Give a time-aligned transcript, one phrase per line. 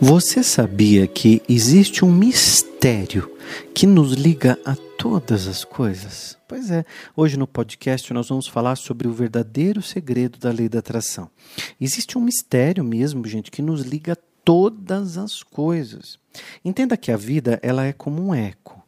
[0.00, 3.34] Você sabia que existe um mistério
[3.74, 6.36] que nos liga a todas as coisas?
[6.46, 6.84] Pois é,
[7.16, 11.30] hoje no podcast nós vamos falar sobre o verdadeiro segredo da lei da atração.
[11.80, 16.18] Existe um mistério mesmo, gente, que nos liga a todas as coisas.
[16.62, 18.84] Entenda que a vida ela é como um eco.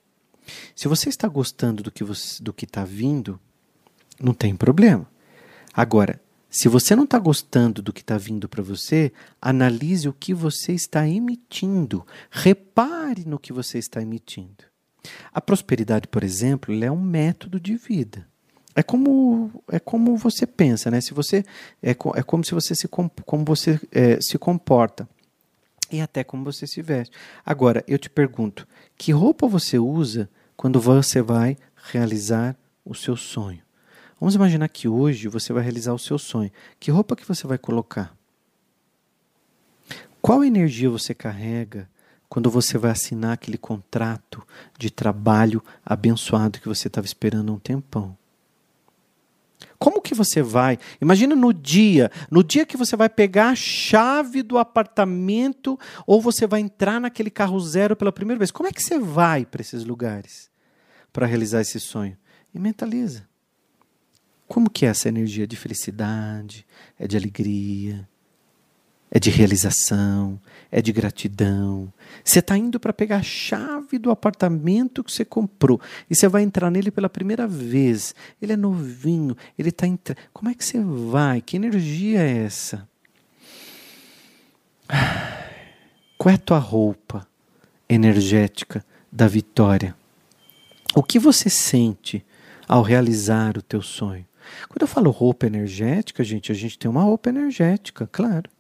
[0.77, 3.41] Se você está gostando do que está vindo,
[4.21, 5.07] não tem problema.
[5.73, 6.21] Agora,
[6.51, 10.73] se você não está gostando do que está vindo para você, analise o que você
[10.73, 12.07] está emitindo.
[12.31, 14.65] Repare no que você está emitindo.
[15.33, 18.27] A prosperidade, por exemplo, é um método de vida.
[18.75, 21.01] É como, é como você pensa, né?
[21.01, 21.45] Se você
[21.83, 25.09] é, é como se você se como você é, se comporta
[25.91, 27.15] e até como você se veste.
[27.45, 31.57] Agora, eu te pergunto, que roupa você usa quando você vai
[31.91, 33.68] realizar o seu sonho?
[34.21, 36.51] Vamos imaginar que hoje você vai realizar o seu sonho.
[36.81, 38.17] Que roupa que você vai colocar?
[40.21, 41.89] Qual energia você carrega
[42.29, 44.45] quando você vai assinar aquele contrato
[44.77, 48.17] de trabalho abençoado que você estava esperando há um tempão?
[49.79, 50.79] Como que você vai?
[51.01, 56.47] Imagina no dia, no dia que você vai pegar a chave do apartamento ou você
[56.47, 58.51] vai entrar naquele carro zero pela primeira vez.
[58.51, 60.51] Como é que você vai para esses lugares
[61.13, 62.17] para realizar esse sonho?
[62.53, 63.29] E mentaliza.
[64.49, 66.67] Como que é essa energia de felicidade,
[66.99, 68.09] é de alegria,
[69.11, 70.41] é de realização,
[70.71, 71.93] é de gratidão.
[72.25, 76.43] Você está indo para pegar a chave do apartamento que você comprou e você vai
[76.43, 78.15] entrar nele pela primeira vez.
[78.41, 80.19] Ele é novinho, ele está entrando.
[80.33, 81.41] Como é que você vai?
[81.41, 82.89] Que energia é essa?
[86.17, 87.27] Qual é a tua roupa
[87.89, 89.95] energética da vitória?
[90.95, 92.25] O que você sente
[92.67, 94.28] ao realizar o teu sonho?
[94.69, 98.51] Quando eu falo roupa energética, gente, a gente tem uma roupa energética, claro.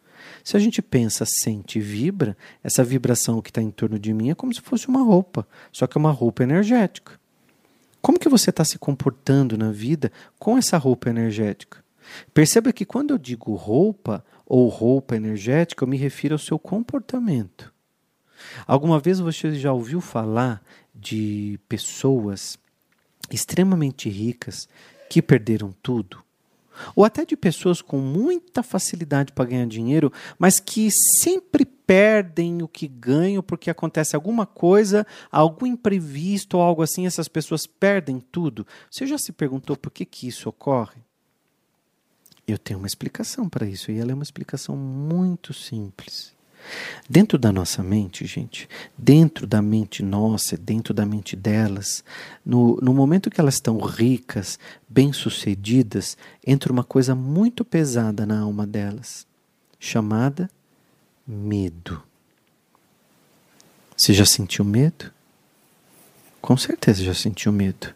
[0.44, 4.30] Se a gente pensa, sente e vibra, essa vibração que está em torno de mim
[4.30, 7.18] é como se fosse uma roupa, só que é uma roupa energética.
[8.00, 11.84] Como que você está se comportando na vida com essa roupa energética?
[12.32, 17.72] Perceba que quando eu digo roupa ou roupa energética, eu me refiro ao seu comportamento.
[18.66, 20.62] Alguma vez você já ouviu falar
[20.94, 22.58] de pessoas
[23.30, 24.68] extremamente ricas
[25.08, 26.22] que perderam tudo,
[26.94, 30.88] ou até de pessoas com muita facilidade para ganhar dinheiro, mas que
[31.20, 37.28] sempre perdem o que ganham porque acontece alguma coisa, algum imprevisto ou algo assim, essas
[37.28, 38.66] pessoas perdem tudo.
[38.90, 41.00] Você já se perguntou por que, que isso ocorre?
[42.46, 46.37] Eu tenho uma explicação para isso e ela é uma explicação muito simples.
[47.08, 52.04] Dentro da nossa mente, gente, dentro da mente nossa, dentro da mente delas,
[52.44, 54.58] no, no momento que elas estão ricas,
[54.88, 59.26] bem-sucedidas, entra uma coisa muito pesada na alma delas,
[59.78, 60.50] chamada
[61.26, 62.02] medo.
[63.96, 65.12] Você já sentiu medo?
[66.40, 67.92] Com certeza já sentiu medo.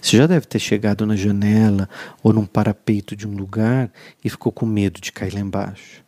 [0.00, 1.88] Você já deve ter chegado na janela
[2.22, 3.90] ou num parapeito de um lugar
[4.22, 6.05] e ficou com medo de cair lá embaixo.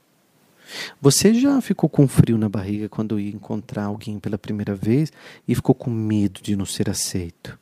[1.00, 5.12] Você já ficou com frio na barriga quando ia encontrar alguém pela primeira vez
[5.46, 7.58] e ficou com medo de não ser aceito?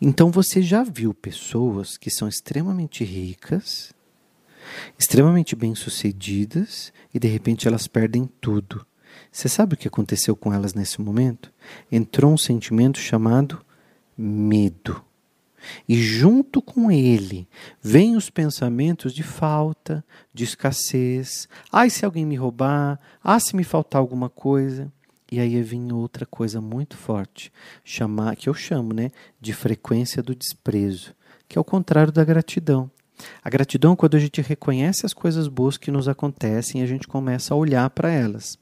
[0.00, 3.92] Então você já viu pessoas que são extremamente ricas,
[4.98, 8.86] extremamente bem-sucedidas e de repente elas perdem tudo.
[9.30, 11.52] Você sabe o que aconteceu com elas nesse momento?
[11.90, 13.64] Entrou um sentimento chamado
[14.16, 15.02] medo.
[15.88, 17.48] E junto com ele
[17.82, 21.48] vêm os pensamentos de falta, de escassez.
[21.72, 24.92] Ai, se alguém me roubar, ah, se me faltar alguma coisa.
[25.30, 27.52] E aí vem outra coisa muito forte,
[27.84, 31.14] chamar, que eu chamo né, de frequência do desprezo,
[31.46, 32.90] que é o contrário da gratidão.
[33.42, 37.06] A gratidão é quando a gente reconhece as coisas boas que nos acontecem a gente
[37.06, 38.58] começa a olhar para elas.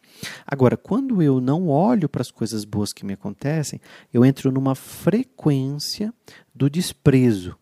[0.47, 3.81] Agora, quando eu não olho para as coisas boas que me acontecem,
[4.13, 6.13] eu entro numa frequência
[6.55, 7.57] do desprezo.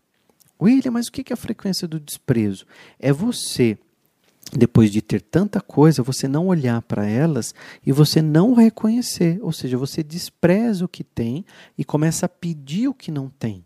[0.61, 2.65] William, mas o que é a frequência do desprezo?
[2.97, 3.77] É você,
[4.53, 7.53] depois de ter tanta coisa, você não olhar para elas
[7.85, 9.37] e você não reconhecer.
[9.41, 11.45] Ou seja, você despreza o que tem
[11.77, 13.65] e começa a pedir o que não tem.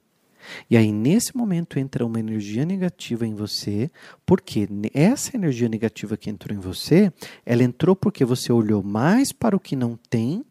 [0.69, 3.89] E aí, nesse momento, entra uma energia negativa em você,
[4.25, 7.12] porque essa energia negativa que entrou em você,
[7.45, 10.45] ela entrou porque você olhou mais para o que não tem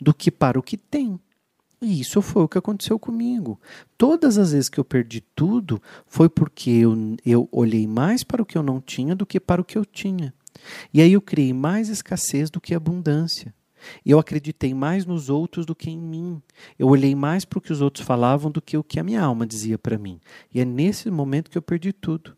[0.00, 1.18] do que para o que tem.
[1.80, 3.60] E isso foi o que aconteceu comigo.
[3.98, 8.46] Todas as vezes que eu perdi tudo, foi porque eu, eu olhei mais para o
[8.46, 10.32] que eu não tinha do que para o que eu tinha.
[10.92, 13.54] E aí eu criei mais escassez do que abundância.
[14.04, 16.42] E eu acreditei mais nos outros do que em mim.
[16.78, 19.22] Eu olhei mais para o que os outros falavam do que o que a minha
[19.22, 20.20] alma dizia para mim.
[20.52, 22.36] E é nesse momento que eu perdi tudo.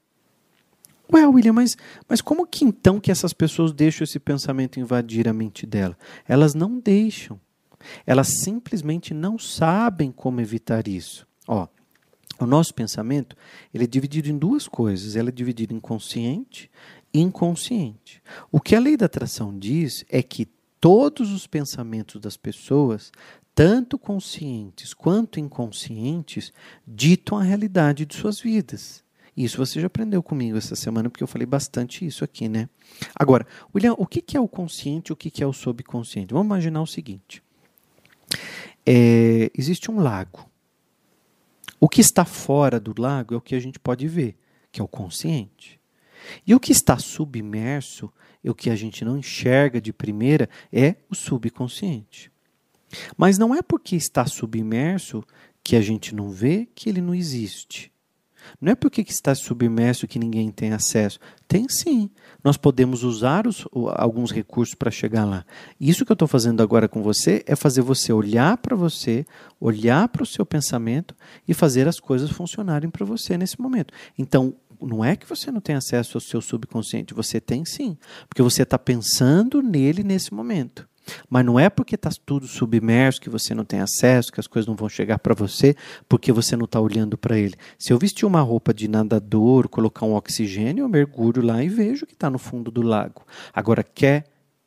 [1.12, 1.76] Ué, William, mas,
[2.08, 5.96] mas como que então que essas pessoas deixam esse pensamento invadir a mente dela?
[6.26, 7.40] Elas não deixam.
[8.04, 11.26] Elas simplesmente não sabem como evitar isso.
[11.46, 11.68] Ó,
[12.40, 13.36] o nosso pensamento
[13.72, 15.14] ele é dividido em duas coisas.
[15.14, 16.70] Ele é dividido em consciente
[17.12, 18.22] e inconsciente.
[18.50, 20.48] O que a lei da atração diz é que
[20.80, 23.12] todos os pensamentos das pessoas,
[23.54, 26.52] tanto conscientes quanto inconscientes,
[26.86, 29.04] ditam a realidade de suas vidas.
[29.36, 32.68] Isso você já aprendeu comigo essa semana, porque eu falei bastante isso aqui, né?
[33.14, 36.32] Agora, William, o que é o consciente e o que é o subconsciente?
[36.32, 37.42] Vamos imaginar o seguinte:
[38.84, 40.48] é, existe um lago.
[41.78, 44.36] O que está fora do lago é o que a gente pode ver,
[44.72, 45.78] que é o consciente.
[46.46, 48.12] E o que está submerso,
[48.44, 52.30] o que a gente não enxerga de primeira, é o subconsciente.
[53.16, 55.24] Mas não é porque está submerso
[55.62, 57.92] que a gente não vê que ele não existe.
[58.60, 61.18] Não é porque está submerso que ninguém tem acesso.
[61.48, 62.10] Tem sim.
[62.42, 65.44] Nós podemos usar os, alguns recursos para chegar lá.
[65.80, 69.26] Isso que eu estou fazendo agora com você é fazer você olhar para você,
[69.60, 71.14] olhar para o seu pensamento
[71.46, 73.92] e fazer as coisas funcionarem para você nesse momento.
[74.16, 77.96] Então, não é que você não tem acesso ao seu subconsciente, você tem sim,
[78.28, 80.88] porque você está pensando nele nesse momento.
[81.30, 84.66] Mas não é porque está tudo submerso que você não tem acesso, que as coisas
[84.66, 85.76] não vão chegar para você,
[86.08, 87.54] porque você não está olhando para ele.
[87.78, 92.06] Se eu vestir uma roupa de nadador, colocar um oxigênio, eu mergulho lá e vejo
[92.06, 93.24] que está no fundo do lago.
[93.52, 94.24] Agora, quer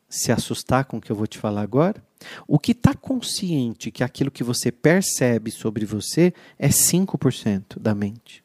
[0.08, 2.02] se assustar com o que eu vou te falar agora?
[2.46, 8.42] O que está consciente que aquilo que você percebe sobre você é 5% da mente.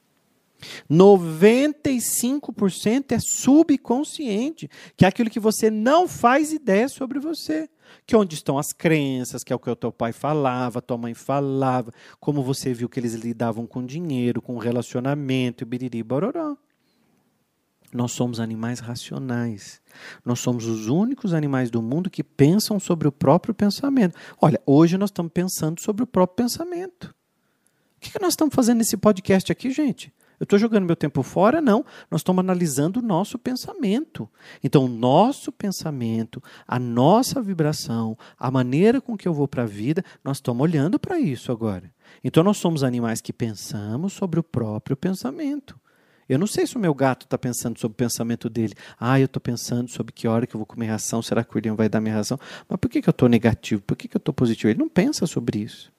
[0.89, 7.69] 95% é subconsciente, que é aquilo que você não faz ideia sobre você.
[8.05, 11.13] Que onde estão as crenças, que é o que o teu pai falava, tua mãe
[11.13, 16.57] falava, como você viu que eles lidavam com dinheiro, com relacionamento, biriri, bororó.
[17.93, 19.81] Nós somos animais racionais.
[20.23, 24.17] Nós somos os únicos animais do mundo que pensam sobre o próprio pensamento.
[24.41, 27.13] Olha, hoje nós estamos pensando sobre o próprio pensamento.
[27.95, 30.13] O que nós estamos fazendo nesse podcast aqui, gente?
[30.39, 31.61] Eu estou jogando meu tempo fora?
[31.61, 31.85] Não.
[32.09, 34.29] Nós estamos analisando o nosso pensamento.
[34.63, 39.67] Então, o nosso pensamento, a nossa vibração, a maneira com que eu vou para a
[39.67, 41.91] vida, nós estamos olhando para isso agora.
[42.23, 45.79] Então, nós somos animais que pensamos sobre o próprio pensamento.
[46.27, 48.73] Eu não sei se o meu gato está pensando sobre o pensamento dele.
[48.99, 51.57] Ah, eu estou pensando sobre que hora que eu vou comer ração, será que o
[51.57, 52.39] William vai dar minha ração?
[52.67, 53.81] Mas por que, que eu estou negativo?
[53.83, 54.71] Por que, que eu estou positivo?
[54.71, 55.93] Ele não pensa sobre isso.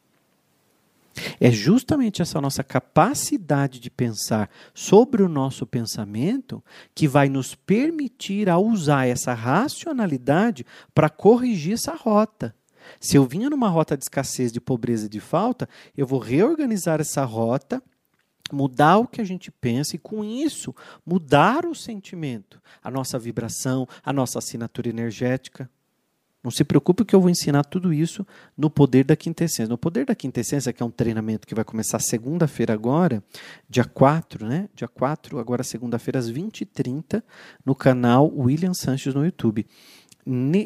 [1.40, 6.62] É justamente essa nossa capacidade de pensar sobre o nosso pensamento
[6.94, 12.54] que vai nos permitir a usar essa racionalidade para corrigir essa rota.
[13.00, 17.00] Se eu vinha numa rota de escassez, de pobreza e de falta, eu vou reorganizar
[17.00, 17.82] essa rota,
[18.52, 20.74] mudar o que a gente pensa e, com isso,
[21.04, 25.68] mudar o sentimento, a nossa vibração, a nossa assinatura energética.
[26.46, 28.24] Não se preocupe que eu vou ensinar tudo isso
[28.56, 29.66] no Poder da Quintessência.
[29.66, 33.20] No Poder da Quintessência, que é um treinamento que vai começar segunda-feira agora,
[33.68, 34.68] dia 4, né?
[34.72, 37.20] Dia 4, agora segunda-feira, às 20h30,
[37.64, 39.66] no canal William Sanches no YouTube.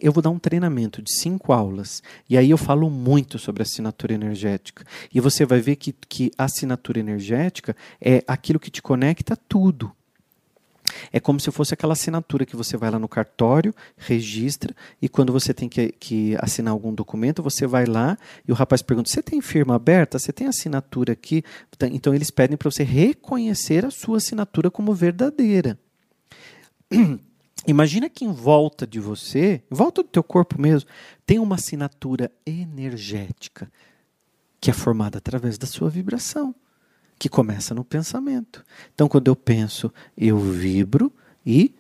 [0.03, 2.03] Eu vou dar um treinamento de cinco aulas.
[2.29, 4.85] E aí eu falo muito sobre assinatura energética.
[5.15, 9.37] E você vai ver que, que a assinatura energética é aquilo que te conecta a
[9.49, 9.91] tudo.
[11.13, 15.33] É como se fosse aquela assinatura que você vai lá no cartório, registra, e quando
[15.33, 18.17] você tem que, que assinar algum documento, você vai lá
[18.47, 20.19] e o rapaz pergunta: Você tem firma aberta?
[20.19, 21.43] Você tem assinatura aqui?
[21.93, 25.79] Então eles pedem para você reconhecer a sua assinatura como verdadeira.
[27.67, 30.89] Imagina que em volta de você, em volta do teu corpo mesmo,
[31.27, 33.71] tem uma assinatura energética
[34.61, 36.55] que é formada através da sua vibração
[37.21, 38.65] que começa no pensamento.
[38.95, 41.13] Então, quando eu penso, eu vibro
[41.45, 41.75] e.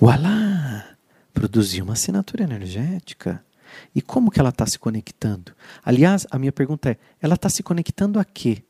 [0.00, 0.96] Voilá!
[1.34, 3.44] Produzi uma assinatura energética.
[3.94, 5.52] E como que ela está se conectando?
[5.84, 8.62] Aliás, a minha pergunta é: ela está se conectando a quê?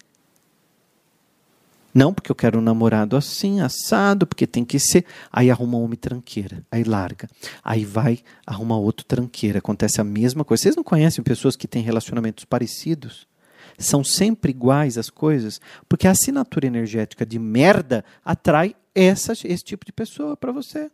[1.94, 5.06] Não porque eu quero um namorado assim, assado, porque tem que ser.
[5.32, 7.30] Aí arruma um homem tranqueira, aí larga.
[7.62, 9.60] Aí vai, arruma outro tranqueira.
[9.60, 10.64] Acontece a mesma coisa.
[10.64, 13.28] Vocês não conhecem pessoas que têm relacionamentos parecidos?
[13.78, 19.84] São sempre iguais as coisas, porque a assinatura energética de merda atrai essa, esse tipo
[19.84, 20.90] de pessoa para você.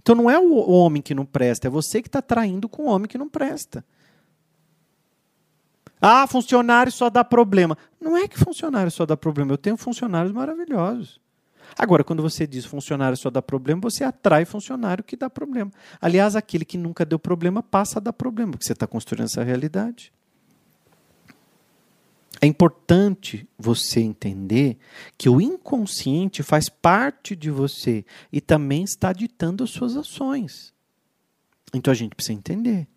[0.00, 2.88] Então não é o homem que não presta, é você que está traindo com o
[2.88, 3.84] homem que não presta.
[6.00, 7.76] Ah, funcionário só dá problema.
[8.00, 11.20] Não é que funcionário só dá problema, eu tenho funcionários maravilhosos.
[11.78, 15.70] Agora, quando você diz funcionário só dá problema, você atrai funcionário que dá problema.
[16.00, 19.44] Aliás, aquele que nunca deu problema passa a dar problema, porque você está construindo essa
[19.44, 20.12] realidade.
[22.40, 24.78] É importante você entender
[25.18, 30.72] que o inconsciente faz parte de você e também está ditando as suas ações.
[31.74, 32.88] Então a gente precisa entender.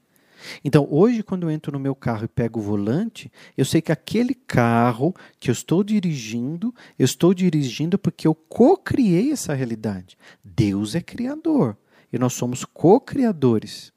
[0.64, 3.92] Então, hoje, quando eu entro no meu carro e pego o volante, eu sei que
[3.92, 10.18] aquele carro que eu estou dirigindo, eu estou dirigindo porque eu co-criei essa realidade.
[10.44, 11.78] Deus é criador
[12.12, 13.92] e nós somos co-criadores.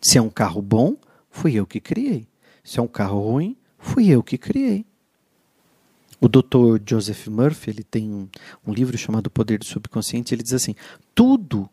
[0.00, 0.96] Se é um carro bom,
[1.30, 2.28] fui eu que criei.
[2.62, 4.86] Se é um carro ruim, fui eu que criei.
[6.20, 6.80] O Dr.
[6.86, 8.28] Joseph Murphy ele tem um,
[8.66, 10.34] um livro chamado Poder do Subconsciente.
[10.34, 10.74] Ele diz assim:
[11.14, 11.68] tudo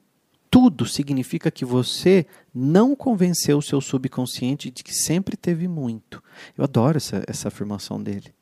[0.49, 6.23] tudo significa que você não convenceu o seu subconsciente de que sempre teve muito.
[6.57, 8.33] Eu adoro essa, essa afirmação dele.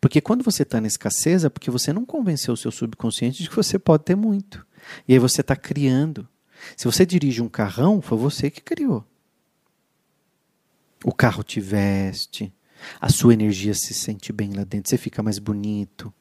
[0.00, 3.48] Porque quando você está na escassez é porque você não convenceu o seu subconsciente de
[3.48, 4.64] que você pode ter muito.
[5.06, 6.28] E aí você está criando.
[6.76, 9.04] Se você dirige um carrão, foi você que criou.
[11.04, 12.52] O carro te veste,
[13.00, 16.12] a sua energia se sente bem lá dentro, você fica mais bonito.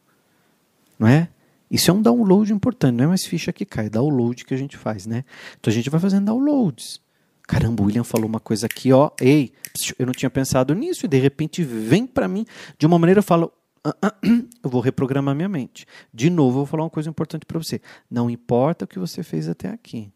[0.98, 1.30] Não é?
[1.70, 4.58] Isso é um download importante, não é mais ficha que cai, é download que a
[4.58, 5.26] gente faz, né?
[5.60, 7.02] Então a gente vai fazendo downloads.
[7.46, 9.54] Caramba, o William falou uma coisa aqui, ó, ei,
[9.98, 12.46] eu não tinha pensado nisso, e de repente vem para mim
[12.78, 13.52] de uma maneira, eu falo,
[13.84, 14.16] ah, ah,
[14.64, 15.86] eu vou reprogramar minha mente.
[16.14, 17.82] De novo, eu vou falar uma coisa importante para você.
[18.10, 20.12] Não importa o que você fez até aqui,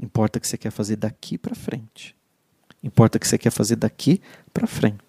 [0.00, 2.14] importa o que você quer fazer daqui para frente.
[2.82, 4.20] Importa o que você quer fazer daqui
[4.52, 5.05] para frente.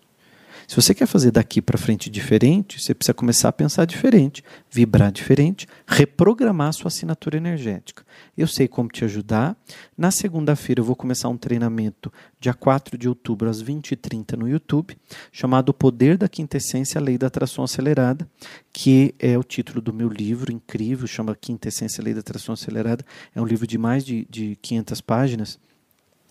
[0.67, 5.13] Se você quer fazer daqui para frente diferente, você precisa começar a pensar diferente, vibrar
[5.13, 8.03] diferente, reprogramar a sua assinatura energética.
[8.37, 9.55] Eu sei como te ajudar.
[9.97, 14.97] Na segunda-feira eu vou começar um treinamento, dia 4 de outubro, às 20h30 no YouTube,
[15.31, 18.29] chamado O Poder da Quintessência, a Lei da Atração Acelerada,
[18.73, 23.05] que é o título do meu livro incrível, chama Quintessência, a Lei da Atração Acelerada.
[23.33, 25.59] É um livro de mais de, de 500 páginas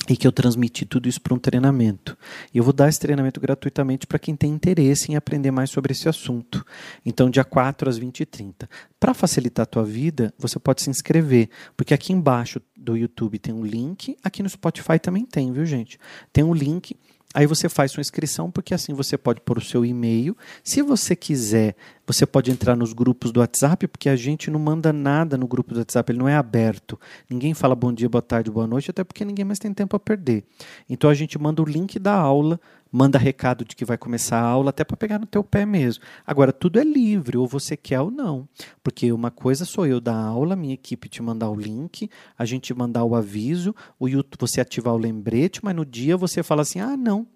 [0.08, 2.16] e que eu transmiti tudo isso para um treinamento.
[2.52, 5.92] E eu vou dar esse treinamento gratuitamente para quem tem interesse em aprender mais sobre
[5.92, 6.64] esse assunto.
[7.04, 8.68] Então, dia 4 às 20h30.
[8.98, 13.52] Para facilitar a tua vida, você pode se inscrever, porque aqui embaixo do YouTube tem
[13.52, 15.98] um link, aqui no Spotify também tem, viu, gente?
[16.32, 16.96] Tem um link
[17.36, 20.34] Aí você faz sua inscrição, porque assim você pode pôr o seu e-mail.
[20.64, 21.76] Se você quiser,
[22.06, 25.74] você pode entrar nos grupos do WhatsApp, porque a gente não manda nada no grupo
[25.74, 26.98] do WhatsApp, ele não é aberto.
[27.28, 30.00] Ninguém fala bom dia, boa tarde, boa noite, até porque ninguém mais tem tempo a
[30.00, 30.44] perder.
[30.88, 32.58] Então a gente manda o link da aula,
[32.90, 36.02] manda recado de que vai começar a aula, até para pegar no teu pé mesmo.
[36.26, 38.48] Agora, tudo é livre, ou você quer ou não.
[38.82, 42.72] Porque uma coisa sou eu dar aula, minha equipe te mandar o link, a gente
[42.74, 46.80] mandar o aviso, o YouTube, você ativar o lembrete, mas no dia você fala assim:
[46.80, 47.26] ah, não,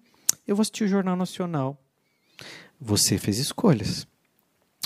[0.47, 1.77] eu vou assistir o Jornal Nacional.
[2.79, 4.07] Você fez escolhas.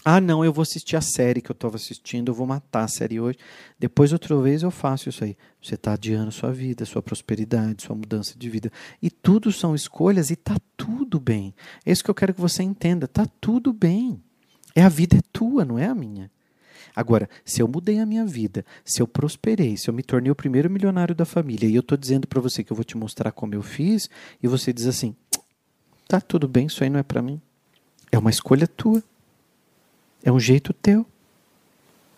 [0.07, 2.88] Ah, não, eu vou assistir a série que eu estava assistindo, eu vou matar a
[2.88, 3.39] série hoje.
[3.79, 5.35] Depois, outra vez, eu faço isso aí.
[5.59, 8.71] Você está adiando sua vida, sua prosperidade, sua mudança de vida.
[9.01, 11.55] E tudo são escolhas e está tudo bem.
[11.83, 13.05] É isso que eu quero que você entenda.
[13.05, 14.21] Está tudo bem.
[14.75, 16.29] É a vida é tua, não é a minha.
[16.95, 20.35] Agora, se eu mudei a minha vida, se eu prosperei, se eu me tornei o
[20.35, 23.31] primeiro milionário da família, e eu estou dizendo para você que eu vou te mostrar
[23.31, 24.07] como eu fiz,
[24.41, 25.15] e você diz assim:
[26.07, 27.41] tá tudo bem, isso aí não é para mim.
[28.12, 29.03] É uma escolha tua.
[30.25, 31.05] É um jeito teu.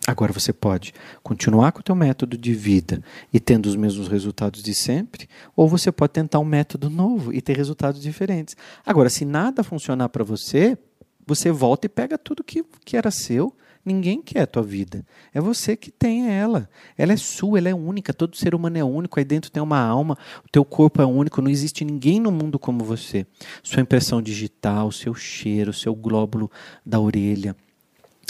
[0.07, 4.63] Agora você pode continuar com o teu método de vida e tendo os mesmos resultados
[4.63, 8.55] de sempre, ou você pode tentar um método novo e ter resultados diferentes.
[8.85, 10.77] Agora, se nada funcionar para você,
[11.25, 13.53] você volta e pega tudo que, que era seu.
[13.83, 15.05] Ninguém quer a tua vida.
[15.33, 16.69] É você que tem ela.
[16.97, 18.13] Ela é sua, ela é única.
[18.13, 19.19] Todo ser humano é único.
[19.19, 20.17] Aí dentro tem uma alma.
[20.45, 21.41] O teu corpo é único.
[21.41, 23.25] Não existe ninguém no mundo como você.
[23.63, 26.49] Sua impressão digital, seu cheiro, seu glóbulo
[26.85, 27.55] da orelha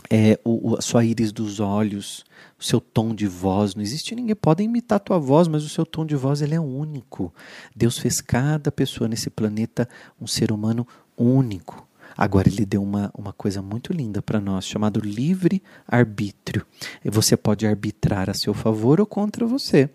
[0.09, 2.23] é, o, a sua íris dos olhos,
[2.59, 3.75] o seu tom de voz.
[3.75, 6.55] Não existe ninguém pode imitar a tua voz, mas o seu tom de voz ele
[6.55, 7.33] é único.
[7.75, 9.87] Deus fez cada pessoa nesse planeta
[10.19, 10.87] um ser humano
[11.17, 11.87] único.
[12.17, 16.65] Agora ele deu uma, uma coisa muito linda para nós, chamado livre arbítrio.
[17.05, 19.89] Você pode arbitrar a seu favor ou contra você.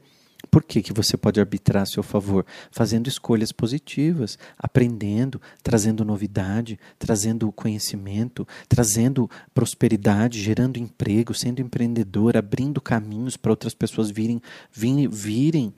[0.50, 2.44] Por que, que você pode arbitrar a seu favor?
[2.70, 12.80] Fazendo escolhas positivas, aprendendo, trazendo novidade, trazendo conhecimento, trazendo prosperidade, gerando emprego, sendo empreendedor, abrindo
[12.80, 15.74] caminhos para outras pessoas virem, virem, virem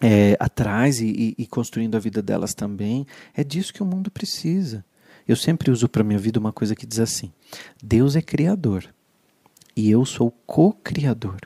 [0.00, 3.06] é, atrás e, e construindo a vida delas também.
[3.34, 4.84] É disso que o mundo precisa.
[5.26, 7.32] Eu sempre uso para minha vida uma coisa que diz assim:
[7.82, 8.88] Deus é criador
[9.76, 11.40] e eu sou co-criador.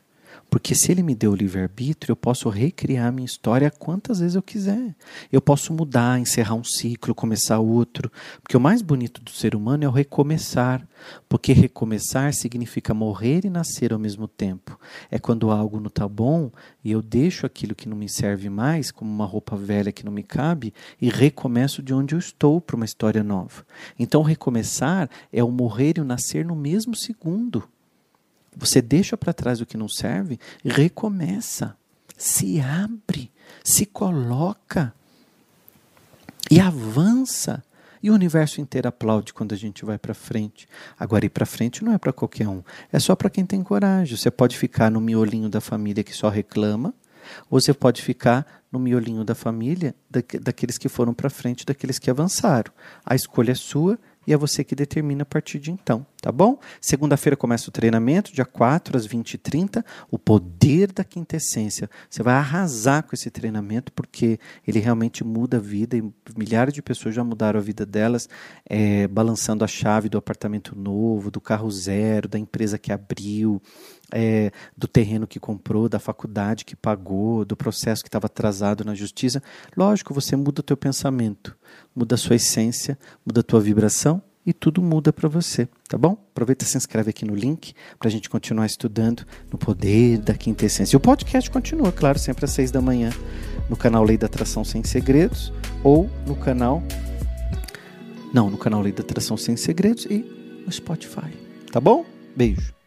[0.52, 4.42] Porque se ele me deu o livre-arbítrio, eu posso recriar minha história quantas vezes eu
[4.42, 4.94] quiser.
[5.32, 8.12] Eu posso mudar, encerrar um ciclo, começar outro.
[8.42, 10.86] Porque o mais bonito do ser humano é o recomeçar.
[11.26, 14.78] Porque recomeçar significa morrer e nascer ao mesmo tempo.
[15.10, 16.50] É quando algo não está bom
[16.84, 20.12] e eu deixo aquilo que não me serve mais, como uma roupa velha que não
[20.12, 23.64] me cabe, e recomeço de onde eu estou para uma história nova.
[23.98, 27.66] Então, recomeçar é o morrer e o nascer no mesmo segundo.
[28.56, 31.76] Você deixa para trás o que não serve recomeça.
[32.16, 33.30] Se abre,
[33.64, 34.94] se coloca
[36.50, 37.62] e avança.
[38.02, 40.68] E o universo inteiro aplaude quando a gente vai para frente.
[40.98, 44.16] Agora, ir para frente não é para qualquer um, é só para quem tem coragem.
[44.16, 46.92] Você pode ficar no miolinho da família que só reclama,
[47.48, 52.10] ou você pode ficar no miolinho da família daqueles que foram para frente, daqueles que
[52.10, 52.72] avançaram.
[53.06, 56.56] A escolha é sua e é você que determina a partir de então, tá bom?
[56.80, 61.90] Segunda-feira começa o treinamento, dia 4 às 20h30, o poder da quintessência.
[62.08, 66.80] Você vai arrasar com esse treinamento porque ele realmente muda a vida e milhares de
[66.80, 68.28] pessoas já mudaram a vida delas,
[68.64, 73.60] é, balançando a chave do apartamento novo, do carro zero, da empresa que abriu,
[74.12, 78.94] é, do terreno que comprou, da faculdade que pagou, do processo que estava atrasado na
[78.94, 79.42] justiça.
[79.76, 81.58] Lógico, você muda o teu pensamento,
[81.92, 86.16] muda a sua essência, muda a tua vibração e tudo muda para você, tá bom?
[86.32, 90.34] Aproveita e se inscreve aqui no link para a gente continuar estudando no poder da
[90.34, 90.96] quinta essência.
[90.96, 93.10] E o podcast continua, claro, sempre às seis da manhã
[93.70, 95.52] no canal Lei da Atração Sem Segredos
[95.84, 96.82] ou no canal
[98.32, 100.24] não, no canal Lei da Atração Sem Segredos e
[100.64, 101.30] no Spotify,
[101.70, 102.04] tá bom?
[102.34, 102.81] Beijo.